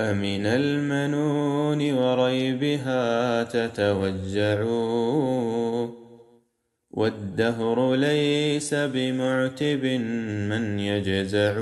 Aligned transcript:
أمن 0.00 0.46
المنون 0.46 1.92
وريبها 1.92 3.42
تتوجع 3.42 4.62
والدهر 6.90 7.94
ليس 7.94 8.74
بمعتب 8.74 9.84
من 10.50 10.78
يجزع 10.78 11.54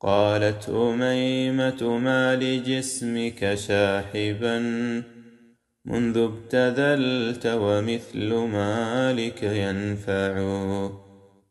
قالت 0.00 0.68
أميمة 0.68 1.98
ما 1.98 2.36
لجسمك 2.36 3.54
شاحبا 3.54 4.58
منذ 5.84 6.18
ابتذلت 6.18 7.46
ومثل 7.46 8.34
مالك 8.34 9.42
ينفع 9.42 10.38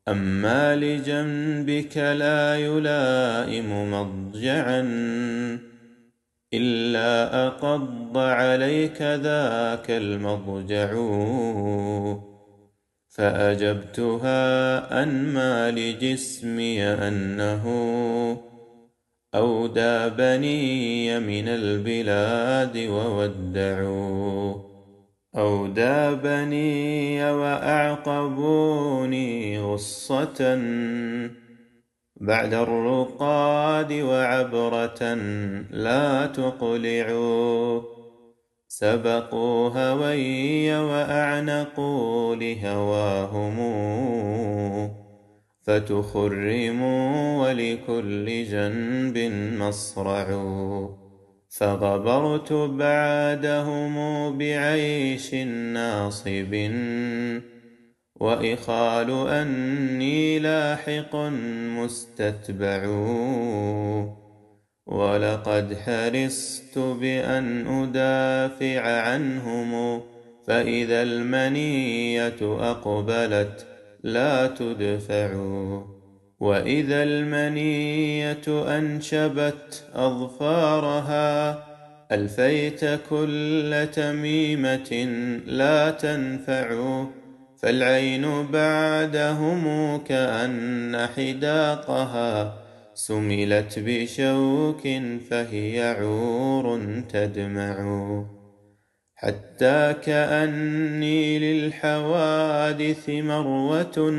أما 0.07 0.75
لجنبك 0.75 1.97
لا 1.97 2.55
يلائم 2.55 3.91
مضجعا 3.91 4.81
إلا 6.53 7.47
أقض 7.47 8.17
عليك 8.17 9.01
ذاك 9.01 9.91
المضجع 9.91 10.89
فأجبتها 13.09 15.03
أن 15.03 15.33
ما 15.33 15.71
لجسمي 15.71 16.83
أنه 16.83 17.63
أودى 19.35 20.09
بني 20.09 21.19
من 21.19 21.47
البلاد 21.47 22.77
وودعوا 22.77 24.66
أودى 25.37 26.15
بني 26.15 27.31
وأعقبوني 27.31 28.79
غصة 29.59 30.59
بعد 32.15 32.53
الرقاد 32.53 33.93
وعبرة 33.93 35.13
لا 35.71 36.25
تقلعوا. 36.25 37.97
سبقوا 38.67 39.69
هوي 39.69 40.77
وأعنقوا 40.77 42.35
لهواهم 42.35 43.57
فتخرموا 45.63 47.41
ولكل 47.41 48.43
جنب 48.43 49.17
مصرع 49.59 50.27
فغبرت 51.49 52.53
بعدهم 52.53 53.95
بعيش 54.37 55.33
ناصب 55.73 56.53
وإخال 58.15 59.27
أني 59.27 60.39
لاحق 60.39 61.15
مستتبع 61.77 62.87
ولقد 64.85 65.77
حرصت 65.85 66.77
بأن 66.77 67.67
أدافع 67.67 68.81
عنهم 68.81 70.01
فإذا 70.47 71.01
المنية 71.01 72.37
أقبلت 72.41 73.67
لا 74.03 74.47
تدفع 74.47 75.29
وإذا 76.39 77.03
المنية 77.03 78.47
أنشبت 78.47 79.83
أظفارها 79.93 81.63
ألفيت 82.11 82.85
كل 83.09 83.87
تميمة 83.93 85.07
لا 85.45 85.91
تنفع 85.91 87.05
فالعين 87.61 88.47
بعدهم 88.51 89.97
كأن 89.97 91.07
حداقها 91.15 92.53
سملت 92.93 93.79
بشوك 93.79 94.87
فهي 95.29 95.95
عور 95.99 96.81
تدمع. 97.09 97.77
حتى 99.15 99.95
كأني 100.05 101.39
للحوادث 101.39 103.09
مروة 103.09 104.13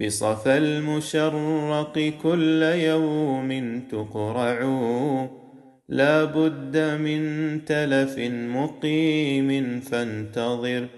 بصفى 0.00 0.58
المشرق 0.58 2.12
كل 2.22 2.62
يوم 2.62 3.80
تقرع. 3.90 4.58
لا 5.88 6.24
بد 6.24 6.76
من 6.76 7.64
تلف 7.64 8.18
مقيم 8.56 9.80
فانتظر. 9.80 10.88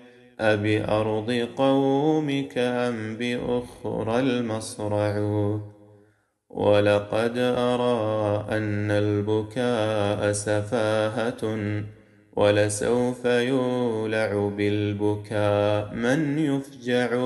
أبأرض 0.40 1.48
قومك 1.56 2.58
أم 2.58 3.16
بأخرى 3.16 4.20
المصرع؟ 4.20 5.16
ولقد 6.50 7.38
أرى 7.38 8.46
أن 8.50 8.90
البكاء 8.90 10.32
سفاهة 10.32 11.58
ولسوف 12.36 13.24
يولع 13.24 14.52
بالبكاء 14.56 15.94
من 15.94 16.38
يفجع. 16.38 17.18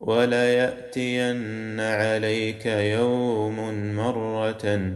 وليأتين 0.00 1.80
عليك 1.80 2.66
يوم 2.66 3.56
مرة 3.96 4.94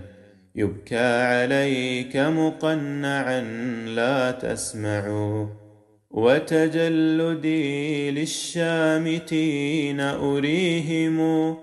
يبكى 0.55 1.23
عليك 1.23 2.17
مقنعا 2.17 3.41
لا 3.87 4.31
تسمع 4.31 5.07
وتجلدي 6.11 8.11
للشامتين 8.11 10.01
أريهم 10.01 11.57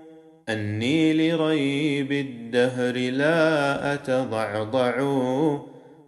أني 0.48 1.12
لريب 1.12 2.12
الدهر 2.12 2.96
لا 2.96 3.94
أتضعضع 3.94 5.00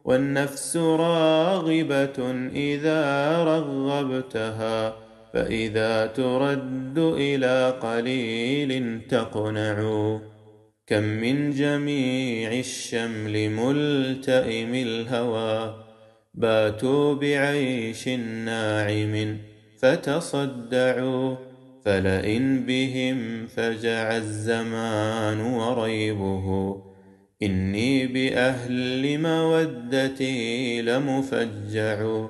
والنفس 0.04 0.76
راغبة 0.76 2.48
إذا 2.54 3.34
رغبتها 3.44 5.11
فإذا 5.32 6.06
ترد 6.06 6.98
إلى 6.98 7.74
قليل 7.80 9.00
تقنع 9.08 10.18
كم 10.86 11.02
من 11.02 11.50
جميع 11.50 12.52
الشمل 12.52 13.50
ملتئم 13.50 14.74
الهوى. 14.74 15.84
باتوا 16.34 17.14
بعيش 17.14 18.08
ناعم 18.08 19.38
فتصدعوا. 19.78 21.36
فلئن 21.84 22.66
بهم 22.66 23.46
فجع 23.46 24.16
الزمان 24.16 25.40
وريبه. 25.40 26.76
إني 27.42 28.06
بأهل 28.06 29.18
مودتي 29.18 30.82
لمفجع 30.82 32.26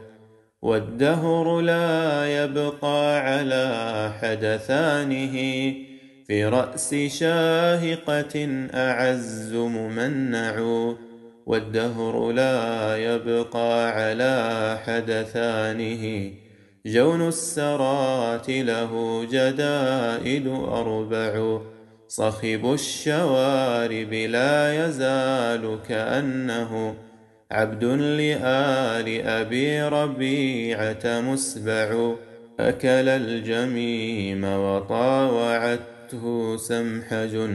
والدهر 0.63 1.61
لا 1.61 2.27
يبقى 2.45 3.21
على 3.21 4.11
حدثانه. 4.21 5.73
في 6.27 6.45
رأس 6.45 6.95
شاهقة 6.95 8.67
أعز 8.75 9.55
ممنع 9.55 10.55
والدهر 11.47 12.33
لا 12.33 12.97
يبقى 12.97 13.91
على 13.91 14.79
حدثانه. 14.87 16.33
جون 16.87 17.29
السرات 17.29 18.51
له 18.51 19.25
جدائد 19.31 20.47
أربع 20.47 21.59
صخب 22.09 22.73
الشوارب 22.75 24.13
لا 24.13 24.87
يزال 24.87 25.79
كأنه. 25.89 26.95
عبد 27.53 27.85
لآل 27.85 29.27
أبي 29.27 29.83
ربيعة 29.83 31.21
مسبع. 31.21 32.15
أكل 32.61 33.09
الجميم 33.09 34.45
وطاوعته 34.45 36.23
سمحج 36.57 37.51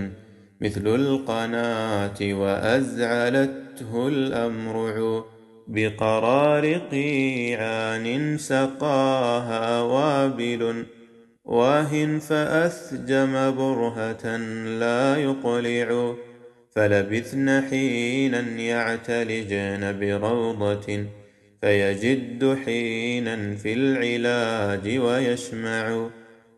مثل 0.62 0.88
القناة 0.88 2.18
وأزعلته 2.22 4.08
الأمرع. 4.08 5.24
بقرار 5.68 6.74
قيعان 6.74 8.38
سقاها 8.38 9.82
وابل. 9.82 10.86
واه 11.46 12.18
فأثجم 12.18 13.56
برهة 13.56 14.38
لا 14.80 15.18
يقلع. 15.18 16.16
فلبثن 16.78 17.62
حينا 17.62 18.42
يعتلجن 18.42 20.00
بروضة 20.00 21.06
فيجد 21.62 22.58
حينا 22.66 23.56
في 23.56 23.74
العلاج 23.74 24.98
ويشمع. 24.98 26.10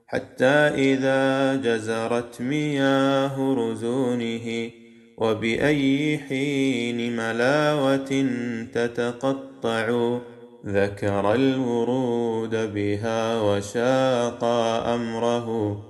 حتى 0.08 0.46
إذا 0.46 1.56
جزرت 1.56 2.42
مياه 2.42 3.54
رزونه 3.54 4.70
وبأي 5.18 6.18
حين 6.18 7.16
ملاوة 7.16 8.26
تتقطع 8.74 10.18
ذكر 10.66 11.36
الورود 11.36 12.74
بها 12.74 13.42
وشاقى 13.42 14.96
أمره. 14.96 15.89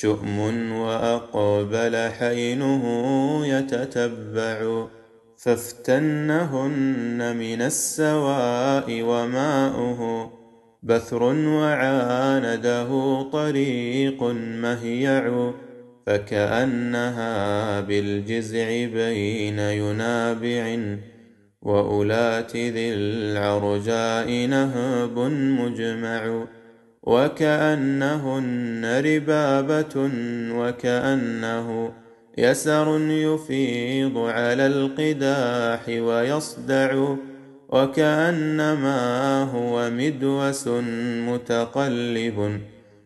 شؤم 0.00 0.72
وأقبل 0.72 2.10
حينه 2.18 2.84
يتتبع 3.46 4.86
فافتنهن 5.36 7.36
من 7.36 7.62
السواء 7.62 9.02
وماؤه 9.02 10.30
بثر 10.82 11.22
وعانده 11.22 13.22
طريق 13.32 14.22
مهيع 14.62 15.52
فكأنها 16.06 17.80
بالجزع 17.80 18.68
بين 18.68 19.58
ينابع 19.58 20.78
وأولات 21.62 22.56
ذي 22.56 22.94
العرجاء 22.94 24.46
نهب 24.46 25.18
مجمع. 25.60 26.46
وكأنهن 27.08 28.84
ربابة 28.84 30.10
وكأنه 30.54 31.92
يسر 32.38 33.00
يفيض 33.10 34.18
على 34.18 34.66
القداح 34.66 35.88
ويصدع 35.88 37.14
وكأنما 37.68 39.42
هو 39.42 39.90
مدوس 39.90 40.68
متقلب 41.28 42.60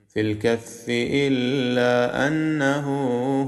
في 0.08 0.20
الكف 0.20 0.84
إلا 0.88 2.26
أنه 2.28 2.86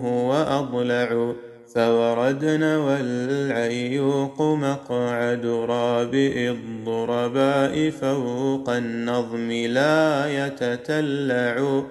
هو 0.05 0.33
أضلع 0.35 1.35
فوردن 1.75 2.63
والعيوق 2.63 4.43
مقعد 4.43 5.47
رابئ 5.47 6.51
الضرباء 6.51 7.91
فوق 7.91 8.71
النظم 8.71 9.53
لا 9.53 10.27
يتتلع. 10.47 11.83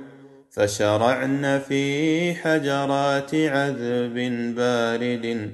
فشرعن 0.52 1.62
في 1.68 2.34
حجرات 2.34 3.36
عذب 3.36 4.16
بارد 4.56 5.52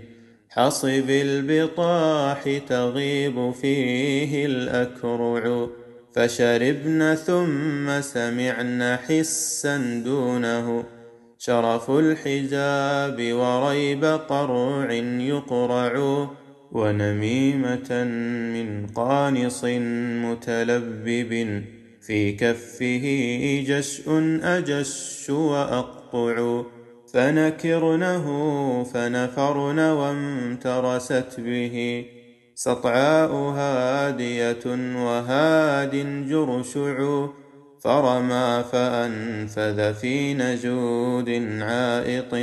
حصب 0.50 1.10
البطاح 1.10 2.58
تغيب 2.70 3.52
فيه 3.62 4.46
الأكرع. 4.46 5.68
فشربن 6.16 7.16
ثم 7.16 8.02
سمعن 8.02 8.98
حسا 9.08 10.02
دونه. 10.06 10.99
شرف 11.41 11.89
الحجاب 11.91 13.33
وريب 13.33 14.06
قرع 14.06 14.94
يقرع 14.94 15.94
ونميمة 16.71 18.03
من 18.53 18.88
قانص 18.88 19.63
متلبب 20.25 21.63
في 22.01 22.31
كفه 22.31 23.06
جشء 23.68 24.12
أجش 24.44 25.30
وأقطع 25.30 26.63
فنكرنه 27.13 28.27
فنفرن 28.83 29.80
وامترست 29.80 31.39
به 31.39 32.06
سطعاء 32.56 33.31
هادية 33.31 34.65
وهاد 34.95 35.95
جرشع 36.30 37.27
فرمى 37.84 38.64
فأنفذ 38.72 39.94
في 39.94 40.34
نجود 40.34 41.30
عائط 41.62 42.36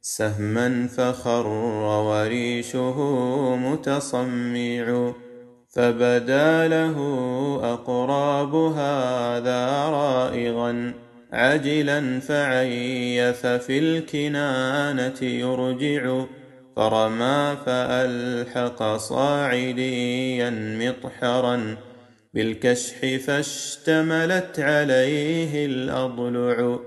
سهما 0.00 0.86
فخر 0.86 1.46
وريشه 1.46 2.96
متصمع 3.56 5.12
فبدا 5.74 6.68
له 6.68 6.96
أقراب 7.62 8.54
هذا 8.54 9.88
رائغا 9.88 10.92
عجلا 11.32 12.20
فعيث 12.20 13.46
في 13.46 13.78
الكنانة 13.78 15.22
يرجع 15.22 16.24
فرمى 16.76 17.56
فألحق 17.66 18.96
صاعديا 18.96 20.50
مطحرا 20.80 21.76
بالكشح 22.34 23.16
فاشتملت 23.26 24.60
عليه 24.60 25.66
الأضلع 25.66 26.78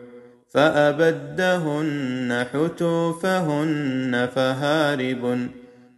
فأبدهن 0.50 2.46
حتوفهن 2.54 4.30
فهارب 4.36 5.50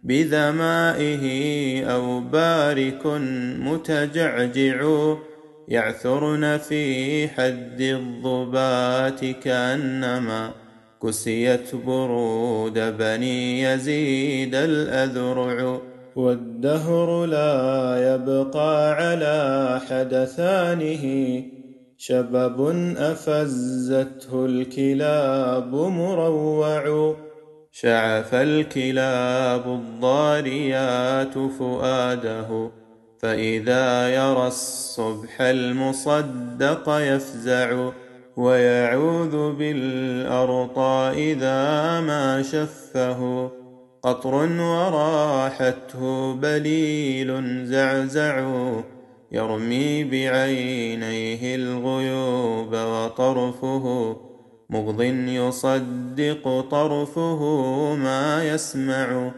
بذمائه 0.04 1.24
أو 1.84 2.20
بارك 2.20 3.06
متجعجع. 3.60 5.14
يعثرن 5.68 6.58
في 6.58 7.28
حد 7.28 7.80
الضبات 7.80 9.24
كأنما 9.24 10.50
كسيت 11.02 11.74
برود 11.74 12.78
بني 12.98 13.62
يزيد 13.62 14.54
الأذرع. 14.54 15.87
والدهر 16.18 17.26
لا 17.26 18.14
يبقى 18.14 18.92
على 18.92 19.80
حدثانه 19.90 21.04
شبب 21.98 22.60
أفزته 22.96 24.46
الكلاب 24.46 25.74
مروع. 25.74 27.16
شعف 27.72 28.34
الكلاب 28.34 29.66
الضاريات 29.66 31.38
فؤاده 31.58 32.70
فإذا 33.18 34.08
يرى 34.08 34.46
الصبح 34.46 35.40
المصدق 35.40 36.88
يفزع. 36.88 37.90
ويعوذ 38.36 39.52
بالأرطى 39.52 41.12
إذا 41.14 42.00
ما 42.00 42.42
شفه. 42.42 43.57
قطر 44.02 44.34
وراحته 44.60 46.34
بليل 46.34 47.64
زعزع 47.66 48.50
يرمي 49.32 50.04
بعينيه 50.04 51.54
الغيوب 51.54 52.74
وطرفه 52.74 54.16
مغض 54.70 55.02
يصدق 55.28 56.66
طرفه 56.70 57.42
ما 57.94 58.44
يسمع 58.44 59.30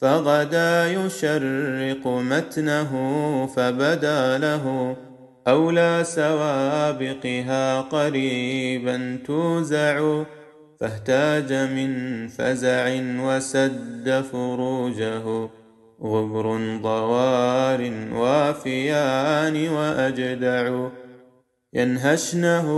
فغدا 0.00 0.86
يشرق 0.86 2.06
متنه 2.06 2.92
فبدا 3.46 4.38
له 4.38 4.96
أولى 5.48 6.02
سوابقها 6.04 7.80
قريبا 7.80 9.18
توزع 9.26 10.22
فاهتاج 10.80 11.52
من 11.52 12.28
فزع 12.28 13.00
وسد 13.20 14.24
فروجه 14.32 15.48
غبر 16.02 16.76
ضوار 16.82 17.92
وافيان 18.12 19.68
وأجدع 19.68 20.88
ينهشنه 21.72 22.68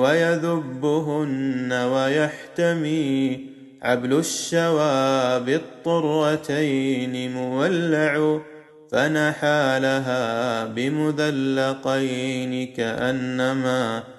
ويذبهن 0.00 1.72
ويحتمي 1.72 3.40
عبل 3.82 4.12
الشواب 4.12 5.48
الطرتين 5.48 7.32
مولع 7.32 8.40
فنحى 8.92 9.78
لها 9.80 10.64
بمذلقين 10.64 12.66
كأنما 12.66 14.13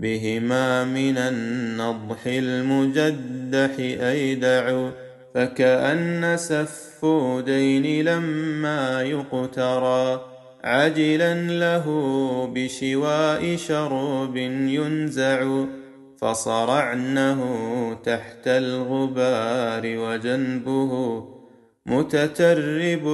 بهما 0.00 0.84
من 0.84 1.18
النضح 1.18 2.26
المجدح 2.26 3.70
أيدع 3.78 4.90
فكأن 5.34 6.36
سفودين 6.36 8.04
لما 8.04 9.02
يقترى 9.02 10.20
عجلا 10.64 11.34
له 11.34 11.86
بشواء 12.54 13.56
شرب 13.56 14.36
ينزع 14.36 15.64
فصرعنه 16.18 17.40
تحت 18.04 18.48
الغبار 18.48 19.82
وجنبه 19.84 21.24
متترب 21.86 23.04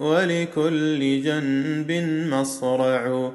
ولكل 0.00 1.22
جنب 1.22 1.92
مصرع. 2.30 3.32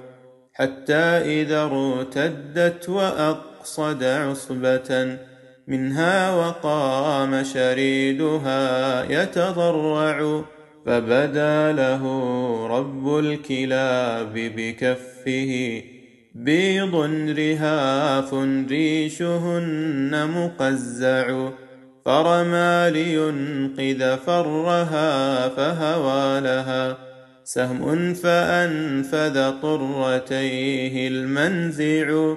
حتى 0.54 1.42
إذا 1.42 1.62
ارتدت 1.64 2.90
وأقصد 2.90 4.04
عصبة 4.04 5.18
منها 5.68 6.36
وقام 6.36 7.44
شريدها 7.44 9.04
يتضرع 9.04 10.44
فبدا 10.86 11.72
له 11.72 12.04
رب 12.68 13.20
الكلاب 13.20 14.34
بكفه 14.34 15.82
بيض 16.36 16.96
رهاف 17.38 18.34
ريشهن 18.70 20.30
مقزع 20.36 21.50
فرمى 22.06 22.90
لينقذ 22.92 24.18
فرها 24.18 25.48
فهوى 25.50 26.42
لها. 26.42 27.11
سهم 27.54 28.14
فأنفذ 28.14 29.52
طرتيه 29.62 31.08
المنزع 31.08 32.36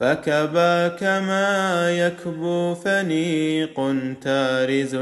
فكبا 0.00 0.88
كما 0.88 1.90
يكبو 1.90 2.74
فنيق 2.74 3.94
تارز 4.20 4.98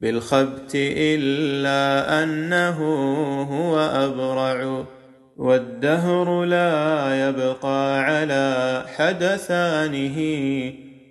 بالخبت 0.00 0.72
إلا 0.74 2.22
أنه 2.22 2.78
هو 3.42 3.78
أبرع 3.78 4.86
والدهر 5.36 6.44
لا 6.44 7.28
يبقى 7.28 8.00
على 8.00 8.82
حدثانه 8.96 10.18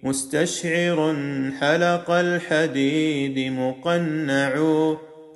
مستشعر 0.03 1.15
حلق 1.59 2.11
الحديد 2.11 3.51
مقنع 3.53 4.53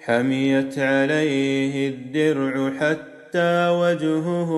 حميت 0.05 0.79
عليه 0.79 1.89
الدرع 1.89 2.71
حتى 2.79 3.69
وجهه 3.69 4.51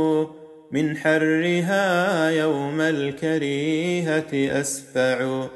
من 0.71 0.97
حرها 0.97 2.29
يوم 2.29 2.81
الكريهة 2.81 4.59
أسفع. 4.61 5.47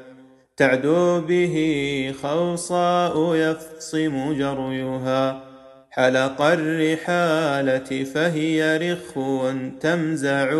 تعدو 0.56 1.20
به 1.20 2.14
خوصاء 2.22 3.34
يفصم 3.34 4.32
جريها. 4.32 5.44
حلق 5.90 6.42
الرحالة 6.42 8.04
فهي 8.04 8.76
رخو 8.76 9.50
تمزع. 9.80 10.54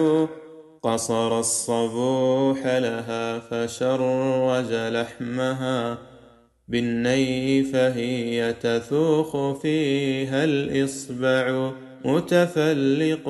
قصر 0.83 1.39
الصبوح 1.39 2.67
لها 2.67 3.39
فشرج 3.39 4.73
لحمها. 4.73 6.12
بالني 6.73 7.65
فهي 7.65 8.55
تثوخ 8.63 9.61
فيها 9.61 10.45
الإصبع. 10.45 11.73
متفلق 12.05 13.29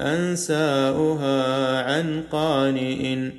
أنساؤها 0.00 1.42
عن 1.82 2.22
قانئ. 2.32 3.30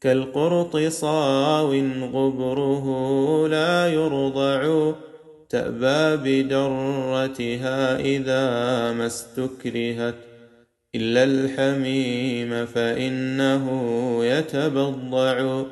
كالقرط 0.00 0.76
صاو 0.76 1.72
غبره 2.12 2.86
لا 3.48 3.88
يرضع. 3.88 4.92
تأبى 5.48 6.42
بدرتها 6.42 8.00
إذا 8.00 8.46
ما 8.92 9.06
استكرهت. 9.06 10.14
إلا 10.94 11.24
الحميم 11.24 12.66
فإنه 12.66 13.70
يتبضع. 14.24 15.62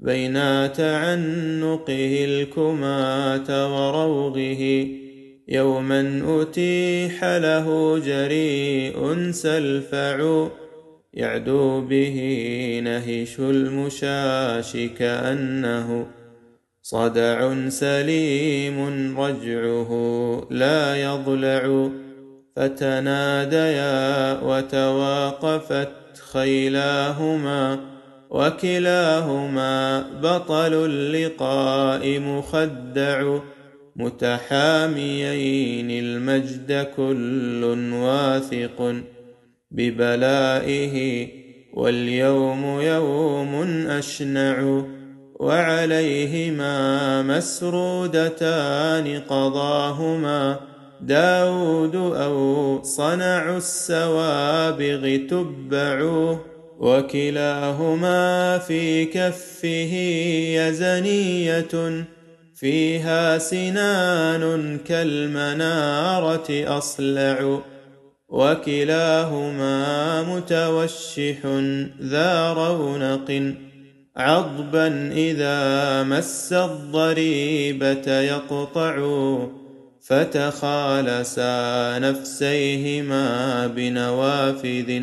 بين 0.00 0.34
تعنقه 0.72 2.24
الكماة 2.24 3.48
وروضه 3.74 4.86
يوما 5.48 6.22
أتيح 6.26 7.24
له 7.24 7.98
جريء 7.98 9.30
سلفع 9.30 10.48
يعدو 11.14 11.80
به 11.80 12.16
نهش 12.84 13.40
المشاش 13.40 14.76
كأنه 14.76 16.06
صدع 16.82 17.68
سليم 17.68 19.14
رجعه 19.20 19.90
لا 20.50 20.96
يضلع 20.96 21.90
فتناديا 22.56 24.40
وتواقفت 24.40 25.88
خيلاهما 26.32 27.90
وكلاهما 28.30 30.00
بطل 30.22 30.74
اللقاء 30.74 32.20
مخدع 32.20 33.38
متحاميين 33.96 35.90
المجد 35.90 36.86
كل 36.96 37.64
واثق 37.92 38.94
ببلائه 39.70 41.28
واليوم 41.74 42.80
يوم 42.80 43.54
أشنع 43.88 44.84
وعليهما 45.40 47.22
مسرودتان 47.22 49.20
قضاهما 49.20 50.60
داود 51.00 51.96
أو 51.96 52.78
صنع 52.82 53.56
السوابغ 53.56 55.16
تبع 55.16 56.00
وكلاهما 56.80 58.58
في 58.58 59.04
كفه 59.04 59.94
يزنية 60.56 62.04
فيها 62.54 63.38
سنان 63.38 64.78
كالمنارة 64.78 66.78
أصلع. 66.78 67.60
وكلاهما 68.28 70.22
متوشح 70.22 71.38
ذا 72.02 72.52
رونق 72.52 73.54
عضبا 74.16 75.12
إذا 75.12 76.02
مس 76.02 76.52
الضريبة 76.52 78.20
يقطع. 78.20 78.96
فتخالسا 80.00 81.98
نفسيهما 81.98 83.66
بنوافذ. 83.66 85.02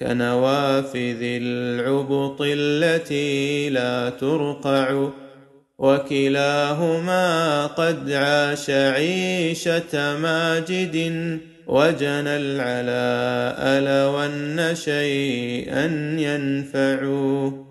كنوافذ 0.00 1.18
العبط 1.22 2.40
التي 2.40 3.70
لا 3.70 4.10
ترقع 4.10 5.08
وكلاهما 5.78 7.66
قد 7.66 8.12
عاش 8.12 8.70
عيشة 8.70 10.18
ماجد 10.18 10.96
وجنى 11.66 12.36
العلاء 12.36 13.80
لو 13.80 14.20
أن 14.20 14.74
شيئا 14.74 15.86
ينفع. 16.18 17.69